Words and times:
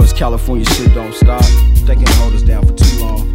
this 0.00 0.12
California 0.12 0.64
shit 0.64 0.94
don't 0.94 1.12
stop. 1.12 1.44
They 1.84 1.96
can't 1.96 2.08
hold 2.10 2.32
us 2.34 2.42
down 2.42 2.66
for 2.66 2.72
too 2.72 3.00
long. 3.00 3.31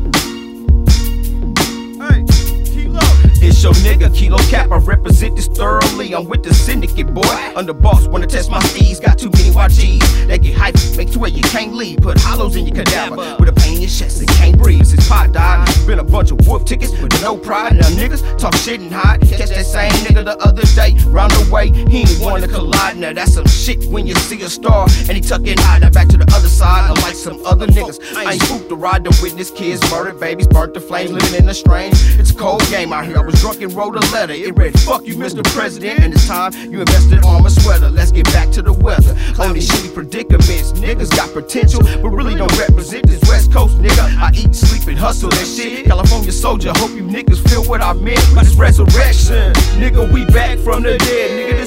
It's 3.40 3.64
your 3.64 3.74
nigga, 3.74 4.14
Kilo 4.16 4.38
Cap. 4.50 4.72
I 4.72 4.78
represent 4.78 5.36
this 5.36 5.48
thoroughly. 5.48 6.14
I'm 6.16 6.28
with 6.28 6.44
the 6.44 6.54
syndicate, 6.54 7.14
boy. 7.14 7.54
Under 7.56 7.74
boss, 7.74 8.08
wanna 8.08 8.28
test 8.28 8.50
my 8.50 8.60
steeds. 8.62 9.00
Got 9.00 9.20
too 9.20 9.30
many 9.30 9.52
YGs. 9.52 10.28
They 10.28 10.40
get 10.40 10.56
hyped, 10.56 10.98
make 10.98 11.12
to 11.12 11.20
where 11.20 11.30
you 11.30 11.44
can't 11.44 11.74
leave. 11.74 12.00
Put 12.00 12.20
hollows 12.20 12.56
in 12.56 12.66
your 12.66 12.76
cadaver. 12.76 13.36
With 13.40 13.50
a 13.50 13.54
pain 13.54 13.76
in 13.76 13.82
your 13.82 13.90
chest 13.90 14.20
and 14.20 14.30
can't 14.30 14.58
breathe. 14.58 14.86
Since 14.86 15.08
Pac 15.08 15.32
died, 15.34 15.68
been 15.86 16.00
a 16.00 16.04
bunch 16.04 16.32
of 16.32 16.46
wolf 16.48 16.66
tickets 16.66 16.92
with 17.00 17.14
no 17.22 17.38
pride. 17.38 17.76
Now 17.76 17.90
niggas 17.90 18.38
talk 18.38 18.56
shit 18.56 18.82
and 18.82 18.92
hide. 18.92 19.22
Catch 19.22 19.50
that 19.50 19.66
same 19.66 19.92
nigga 20.06 20.26
the 20.26 20.38
other 20.38 20.64
day. 20.76 20.96
Round 21.08 21.32
the 21.32 21.50
way, 21.52 21.70
he 21.92 22.00
ain't 22.00 22.20
wanna 22.20 22.48
collide. 22.48 22.98
Now 22.98 23.14
that's 23.14 23.34
some 23.34 23.48
shit 23.48 23.86
when 23.86 24.08
you 24.08 24.16
see 24.16 24.42
a 24.42 24.50
star. 24.50 24.88
And 25.08 25.12
he 25.12 25.22
tuck 25.22 25.46
and 25.48 25.60
hide. 25.60 25.82
Now 25.82 25.90
back 25.92 26.08
to 26.10 26.18
the 26.18 26.28
other 26.34 26.50
side. 26.50 26.90
Unlike 26.90 27.16
some 27.28 27.46
other 27.46 27.68
niggas. 27.68 28.00
I 28.16 28.34
ain't 28.34 28.42
spooked 28.42 28.70
to 28.70 28.76
ride 28.76 29.04
to 29.04 29.12
witness 29.22 29.52
kids 29.52 29.82
murdered, 29.92 30.18
babies 30.18 30.48
burnt 30.48 30.74
to 30.76 30.80
flames, 30.80 31.12
living 31.12 31.36
in 31.36 31.46
the 31.46 31.54
strange. 31.54 31.96
It's 32.18 32.32
a 32.32 32.36
cold 32.36 32.64
game 32.70 32.94
out 32.94 33.06
here. 33.06 33.18
I 33.18 33.22
was 33.22 33.36
drunk 33.42 33.62
and 33.62 33.74
wrote 33.74 33.96
a 33.96 34.12
letter. 34.14 34.34
It 34.34 34.56
read, 34.56 34.80
Fuck 34.82 35.06
you, 35.06 35.16
Mr. 35.16 35.44
President. 35.44 36.00
And 36.00 36.14
it's 36.14 36.26
time 36.26 36.54
you 36.72 36.80
invested 36.80 37.26
on 37.26 37.44
my 37.44 37.50
sweater. 37.50 37.90
Let's 37.90 38.14
get 38.14 38.26
back 38.28 38.50
to 38.52 38.62
the 38.62 38.72
weather. 38.72 39.12
On 39.40 39.54
these 39.54 39.68
shitty 39.70 39.94
predicaments, 39.94 40.72
niggas 40.74 41.12
got 41.12 41.34
potential, 41.34 41.82
but 41.84 42.10
really 42.10 42.36
don't 42.36 42.58
represent 42.58 43.06
this 43.08 43.22
West 43.28 43.52
Coast 43.52 43.78
nigga. 43.78 44.06
I 44.18 44.32
eat, 44.34 44.56
sleep, 44.56 44.88
and 44.88 44.98
hustle 44.98 45.30
that 45.30 45.46
shit. 45.46 45.86
California 45.86 46.32
soldier, 46.32 46.72
hope 46.78 46.92
you 46.92 47.04
niggas 47.04 47.44
feel 47.50 47.64
what 47.66 47.82
I 47.82 47.92
meant 47.92 48.24
by 48.34 48.44
this 48.44 48.56
resurrection. 48.56 49.52
Nigga, 49.82 50.10
we 50.14 50.26
back 50.28 50.58
from 50.60 50.84
the 50.84 50.98
dead. 50.98 51.28
Nigga, 51.36 51.67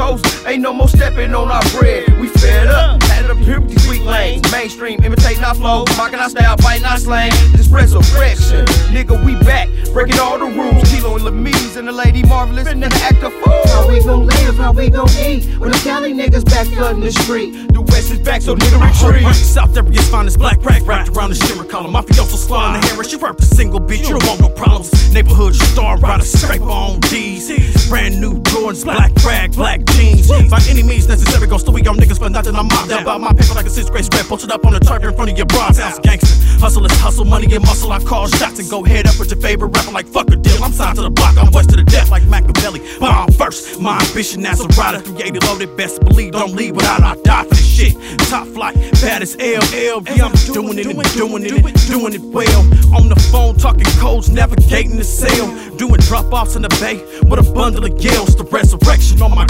Coast 0.00 0.46
ain't 0.46 0.62
no 0.62 0.72
more 0.72 0.88
stepping 0.88 1.34
on 1.34 1.50
our 1.50 1.62
bread. 1.78 2.08
We 2.18 2.28
fed 2.28 2.68
up, 2.68 3.02
had 3.02 3.30
up 3.30 3.36
here 3.36 3.60
with 3.60 3.68
these 3.68 3.86
weak 3.86 4.02
lanes. 4.02 4.50
Mainstream, 4.50 4.98
imitating 5.04 5.44
our 5.44 5.54
flow, 5.54 5.84
mocking 5.98 6.18
our 6.18 6.30
style, 6.30 6.56
biting 6.56 6.86
our 6.86 6.96
slang. 6.96 7.30
This 7.52 7.68
resurrection, 7.68 8.64
nigga, 8.94 9.22
we 9.22 9.34
back, 9.44 9.68
breaking 9.92 10.18
all 10.18 10.38
the 10.38 10.46
rules. 10.46 10.88
Kilo 10.88 11.16
and 11.16 11.24
Lameez 11.26 11.76
and 11.76 11.86
the 11.86 11.92
lady 11.92 12.22
Marvaless, 12.22 12.66
and 12.66 12.82
then 12.82 12.90
act 12.94 13.22
a 13.22 13.30
fool. 13.30 13.60
How 13.66 13.86
we 13.90 14.02
gon' 14.02 14.26
live, 14.26 14.56
how 14.56 14.72
we 14.72 14.88
gon' 14.88 15.10
eat 15.22 15.44
when 15.58 15.70
the 15.70 15.78
Cali 15.84 16.14
niggas 16.14 16.46
back 16.46 16.66
flooding 16.68 17.02
the 17.02 17.12
street? 17.12 17.70
The 17.74 17.82
West 17.82 18.10
is 18.10 18.20
back, 18.20 18.40
so 18.40 18.56
nigga 18.56 18.80
retreat. 18.80 19.22
Right, 19.22 19.34
South 19.34 19.76
area's 19.76 20.08
finest 20.08 20.38
black 20.38 20.64
rag 20.64 20.82
wrapped 20.86 21.10
around 21.10 21.28
the 21.28 21.36
shimmer 21.46 21.64
column. 21.64 21.92
Mafioso 21.92 22.38
slime 22.38 22.80
the 22.80 22.86
hair, 22.88 23.04
she 23.04 23.16
worked 23.16 23.42
a 23.42 23.44
single 23.44 23.80
beat. 23.80 24.00
You 24.00 24.18
don't 24.18 24.26
want 24.26 24.40
no 24.40 24.48
problems. 24.48 24.99
Neighborhood 25.12 25.54
star 25.56 25.98
rider, 25.98 26.24
scrape 26.24 26.62
on 26.62 27.00
D's. 27.00 27.88
Brand 27.88 28.20
new 28.20 28.40
Jordans, 28.42 28.84
black 28.84 29.12
rag, 29.24 29.52
black 29.52 29.84
jeans. 29.86 30.28
By 30.48 30.60
any 30.68 30.82
means 30.82 31.08
necessary, 31.08 31.48
gon' 31.48 31.58
on 31.58 31.96
niggas 31.96 32.18
for 32.18 32.30
nothing. 32.30 32.54
I'm 32.54 32.68
mobbed 32.68 32.92
out 32.92 33.04
by 33.04 33.18
my 33.18 33.32
paper 33.32 33.54
like 33.54 33.66
a 33.66 33.70
sixth 33.70 33.90
grade 33.90 34.04
scrap. 34.04 34.26
Posted 34.26 34.52
up 34.52 34.64
on 34.64 34.72
the 34.72 34.80
turf 34.80 35.02
in 35.02 35.14
front 35.14 35.30
of 35.32 35.36
your 35.36 35.46
bronze 35.46 35.78
house, 35.78 35.98
gangster. 35.98 36.39
Hustle 36.60 36.84
is 36.84 36.92
hustle, 36.98 37.24
money 37.24 37.52
and 37.54 37.64
muscle. 37.64 37.90
I 37.90 38.00
call 38.00 38.28
shots 38.28 38.58
and 38.58 38.68
go 38.68 38.84
head 38.84 39.06
up 39.06 39.18
with 39.18 39.30
your 39.30 39.40
favorite 39.40 39.68
rapper 39.68 39.92
like 39.92 40.06
fuck 40.06 40.30
a 40.30 40.36
deal. 40.36 40.62
I'm 40.62 40.72
signed 40.72 40.96
to 40.96 41.02
the 41.02 41.10
block, 41.10 41.38
I'm 41.38 41.50
west 41.52 41.70
to 41.70 41.76
the 41.76 41.84
death 41.84 42.10
like 42.10 42.24
Machiavelli. 42.24 42.80
Bomb 43.00 43.32
first, 43.32 43.80
my 43.80 43.98
ambition 43.98 44.44
as 44.44 44.60
a 44.60 44.68
rider. 44.76 45.00
380 45.00 45.46
loaded, 45.46 45.76
best 45.78 46.00
believe, 46.00 46.32
don't 46.32 46.52
leave 46.54 46.76
without 46.76 47.02
I 47.02 47.16
die 47.22 47.44
for 47.44 47.54
this 47.54 47.66
shit. 47.66 47.96
Top 48.28 48.46
flight, 48.48 48.76
bad 49.00 49.22
as 49.22 49.36
LL. 49.36 50.04
Yeah, 50.04 50.28
I'm 50.28 50.36
doing 50.52 50.78
it 50.78 50.86
and 50.86 51.02
doing 51.14 51.44
it 51.44 51.64
and 51.64 51.86
doing 51.88 52.12
it 52.12 52.22
well. 52.22 52.60
On 52.94 53.08
the 53.08 53.16
phone, 53.32 53.56
talking 53.56 53.88
codes, 53.98 54.28
navigating 54.28 54.96
the 54.96 55.04
sale. 55.04 55.48
Doing 55.76 56.00
drop 56.00 56.30
offs 56.30 56.56
in 56.56 56.62
the 56.62 56.68
bay 56.76 57.00
with 57.24 57.40
a 57.40 57.52
bundle 57.54 57.86
of 57.86 57.98
yells. 58.04 58.36
The 58.36 58.44
resurrection 58.44 59.22
on 59.22 59.30
my 59.34 59.46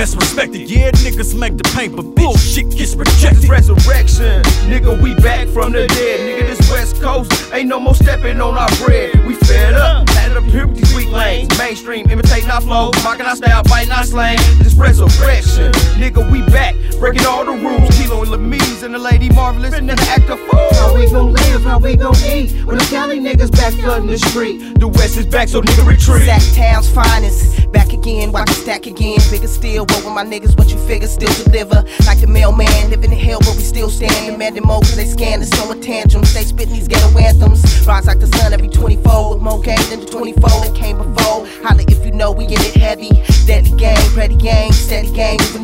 best 0.00 0.16
respect 0.16 0.54
it. 0.54 0.70
Yeah, 0.70 0.90
niggas 0.92 1.38
make 1.38 1.58
the 1.58 1.64
paint, 1.76 1.94
but 1.94 2.14
bullshit 2.16 2.70
gets 2.70 2.94
rejected. 2.94 3.50
resurrection. 3.50 4.40
Nigga, 4.64 4.96
we 5.02 5.14
back 5.16 5.46
from 5.48 5.72
the 5.72 5.86
dead. 5.88 6.20
Nigga, 6.24 6.46
this 6.48 6.70
West 6.70 7.02
Coast 7.02 7.30
ain't 7.52 7.68
no 7.68 7.78
more 7.78 7.94
stepping 7.94 8.40
on 8.40 8.56
our 8.56 8.70
bread. 8.80 9.12
We 9.26 9.34
fed 9.34 9.74
up, 9.74 10.08
had 10.08 10.30
it 10.30 10.38
up 10.38 10.44
here 10.44 10.66
with 10.66 10.78
these 10.78 10.94
weak 10.94 11.10
lanes. 11.10 11.50
Mainstream, 11.58 12.08
imitating 12.08 12.48
our 12.48 12.62
flow, 12.62 12.92
mocking 13.04 13.26
our 13.26 13.36
style, 13.36 13.62
biting 13.64 13.92
our 13.92 14.04
slang. 14.04 14.38
This 14.64 14.72
resurrection. 14.72 15.70
Nigga, 16.00 16.24
we 16.32 16.40
back, 16.48 16.74
breaking 16.98 17.26
all 17.26 17.44
the 17.44 17.52
rules. 17.52 17.90
Kilo 17.98 18.22
and 18.22 18.32
Lameez 18.32 18.82
and 18.82 18.94
the 18.94 18.98
lady 18.98 19.28
Marvaless, 19.28 19.74
and 19.74 19.86
then 19.86 19.98
act 20.08 20.30
a 20.30 20.36
How 20.36 20.88
fool. 20.88 20.94
we 20.94 21.10
gon' 21.10 21.34
live, 21.34 21.62
how 21.62 21.78
we 21.78 21.94
gon' 21.94 22.16
eat 22.24 22.64
when 22.64 22.78
the 22.78 22.86
Cali 22.88 23.20
niggas 23.20 23.52
back 23.52 23.74
flooding 23.74 24.08
the 24.08 24.18
street? 24.18 24.80
The 24.80 24.88
West 24.88 25.18
is 25.18 25.26
back, 25.26 25.48
so 25.48 25.60
nigga 25.60 25.86
retreat. 25.86 26.24
Sac 26.24 26.42
Town's 26.56 26.88
finest. 26.88 27.69
Back 27.72 27.92
again, 27.92 28.32
watch 28.32 28.50
it 28.50 28.54
stack 28.54 28.86
again. 28.86 29.18
Bigger 29.30 29.46
still, 29.46 29.86
roll 29.86 30.04
with 30.04 30.14
my 30.14 30.24
niggas, 30.24 30.56
what 30.58 30.70
you 30.70 30.78
figure, 30.86 31.08
still 31.08 31.32
deliver. 31.44 31.84
Like 32.06 32.20
the 32.20 32.26
mailman, 32.26 32.90
living 32.90 33.12
in 33.12 33.18
hell, 33.18 33.38
but 33.40 33.56
we 33.56 33.62
still 33.62 33.90
stand. 33.90 34.32
Demanding 34.32 34.64
more, 34.64 34.80
cause 34.80 34.96
they 34.96 35.06
scan, 35.06 35.42
it's 35.42 35.56
so 35.56 35.72
tantrums. 35.80 36.34
They 36.34 36.44
spitting 36.44 36.74
these 36.74 36.88
ghetto 36.88 37.16
anthems. 37.18 37.62
Rise 37.86 38.06
like 38.06 38.20
the 38.20 38.26
sun 38.38 38.52
every 38.52 38.68
24. 38.68 39.34
With 39.34 39.42
more 39.42 39.60
game 39.60 39.78
than 39.90 40.00
the 40.00 40.06
24 40.06 40.42
that 40.42 40.74
came 40.74 40.98
before. 40.98 41.46
Holla 41.62 41.84
if 41.88 42.04
you 42.04 42.12
know 42.12 42.32
we 42.32 42.46
get 42.46 42.60
it 42.64 42.74
heavy. 42.74 43.10
Deadly 43.46 43.76
game, 43.76 44.14
ready 44.16 44.36
game, 44.36 44.69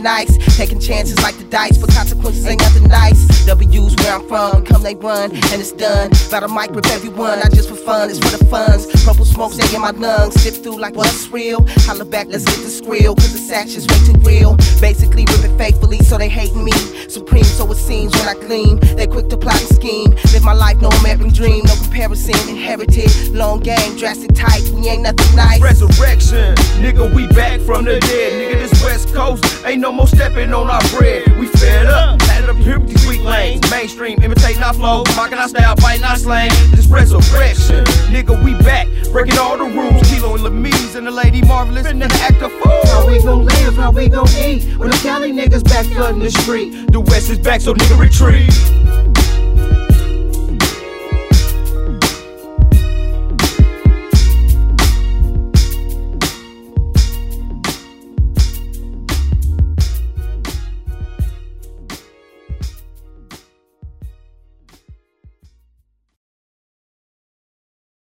nice. 0.07 0.39
Taking 0.57 0.79
chances 0.79 1.21
like 1.21 1.37
the 1.37 1.45
dice, 1.45 1.77
but 1.79 1.91
consequences 1.91 2.47
ain't 2.47 2.61
nothing 2.61 2.87
nice. 2.87 3.45
W's 3.45 3.97
where 3.97 4.15
I'm 4.15 4.27
from, 4.29 4.65
come 4.65 4.83
they 4.83 4.95
run, 4.95 5.33
and 5.33 5.59
it's 5.61 5.73
done. 5.73 6.11
About 6.29 6.45
a 6.45 6.49
mic 6.49 6.71
rip 6.71 6.87
everyone, 6.87 7.41
not 7.41 7.51
just 7.51 7.69
for 7.69 7.75
fun, 7.75 8.09
it's 8.09 8.21
for 8.21 8.31
the 8.37 8.45
funds. 8.47 8.87
Purple 9.05 9.25
smoke 9.25 9.53
stay 9.53 9.75
in 9.75 9.83
my 9.83 9.91
lungs, 9.91 10.41
sip 10.41 10.55
through 10.63 10.79
like 10.79 10.95
what's 10.95 11.29
real. 11.29 11.67
Holla 11.87 12.05
back, 12.05 12.29
let's 12.31 12.45
get 12.45 12.63
the 12.63 12.71
skrill, 12.71 13.17
cause 13.17 13.33
this 13.33 13.51
action's 13.51 13.87
way 13.89 13.99
too 14.07 14.19
real. 14.21 14.57
Basically, 14.81 15.25
ripping 15.27 15.59
faithfully, 15.59 15.99
so 15.99 16.17
they 16.17 16.29
hating 16.29 16.65
me. 16.65 16.73
Supreme, 17.09 17.45
so 17.45 17.69
it 17.73 17.77
seems 17.77 18.13
when 18.15 18.29
I 18.29 18.35
gleam. 18.35 18.79
They 18.97 19.09
quick 19.09 19.29
to 19.31 19.37
plot 19.37 19.61
and 19.61 19.75
scheme. 19.75 20.11
Live 20.33 20.45
my 20.45 20.55
life, 20.55 20.81
no 20.81 20.89
American 21.03 21.33
dream, 21.33 21.65
no 21.65 21.75
comparison. 21.83 22.39
Inherited, 22.49 23.11
long 23.35 23.59
game, 23.59 23.97
drastic 23.97 24.35
type, 24.35 24.63
we 24.71 24.89
ain't 24.89 25.03
nothing 25.03 25.35
nice. 25.35 25.61
Resurrection, 25.61 26.55
nigga, 26.79 27.13
we 27.13 27.27
back 27.29 27.59
from 27.61 27.85
the 27.85 27.99
dead. 27.99 28.31
Nigga, 28.39 28.57
this 28.69 28.85
West 28.85 29.13
Coast 29.13 29.43
ain't 29.65 29.81
no 29.81 29.96
more 29.97 30.07
stepping 30.07 30.53
on 30.53 30.69
our 30.69 30.81
bread. 30.91 31.25
We 31.39 31.47
fed 31.47 31.87
up, 31.87 32.21
had 32.23 32.49
up 32.49 32.57
here 32.57 32.79
with 32.79 32.91
these 32.91 33.07
weak 33.07 33.23
lanes. 33.23 33.69
Mainstream, 33.71 34.23
imitating 34.23 34.63
our 34.63 34.75
flow, 34.75 35.05
mocking 35.17 35.39
our 35.39 35.49
style, 35.49 35.75
biting 35.77 36.05
our 36.05 36.17
slang. 36.17 36.51
This 36.73 36.87
resurrection, 36.87 37.85
nigga, 38.13 38.43
we 38.45 38.55
back, 38.63 38.87
breaking 39.11 39.39
all 39.39 39.57
the 39.57 39.65
rules. 39.65 40.03
Kilo 40.09 40.35
and 40.35 40.45
Lameez 40.45 40.97
and 40.97 41.07
the 41.07 41.11
lady 41.11 41.41
Marvaless, 41.41 41.87
and 41.87 42.01
then 42.01 42.13
act 42.13 42.43
a 42.43 42.49
How 42.49 43.01
fool. 43.01 43.09
we 43.09 43.23
gon' 43.23 43.45
live, 43.47 43.77
how 43.77 43.91
we 43.91 44.09
gon' 44.09 44.29
eat 44.37 44.77
when 44.77 44.91
the 44.91 44.97
Cali 45.03 45.33
niggas 45.33 45.65
back 45.65 45.87
flooding 45.87 46.21
the 46.21 46.31
street? 46.31 46.93
The 46.93 47.01
West 47.01 47.31
is 47.31 47.39
back, 47.39 47.63
so 47.63 47.75
nigga, 47.75 47.99
retreat. 47.99 48.53